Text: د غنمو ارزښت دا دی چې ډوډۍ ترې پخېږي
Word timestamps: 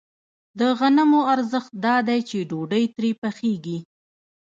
د 0.59 0.61
غنمو 0.79 1.21
ارزښت 1.33 1.71
دا 1.85 1.95
دی 2.07 2.19
چې 2.29 2.37
ډوډۍ 2.49 2.85
ترې 2.95 3.11
پخېږي 3.21 3.77